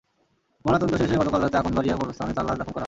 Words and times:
ময়নাতদন্ত 0.65 0.93
শেষে 1.01 1.15
গতকাল 1.17 1.39
রাতে 1.41 1.57
আকন্দবাড়িয়া 1.57 1.95
কবরস্থানে 1.97 2.33
তাঁর 2.33 2.45
লাশ 2.47 2.57
দাফন 2.57 2.63
করা 2.65 2.67
হয়। 2.67 2.79